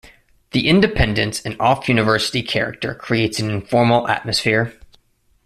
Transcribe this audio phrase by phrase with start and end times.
[0.49, 4.73] The independence and off-university-character creates an informal atmosphere.